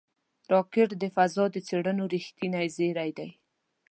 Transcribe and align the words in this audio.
راکټ 0.53 0.89
د 1.01 1.03
فضا 1.15 1.45
د 1.51 1.55
څېړنو 1.67 2.03
رېښتینی 2.13 2.67
زېری 2.75 3.11
دی 3.17 3.29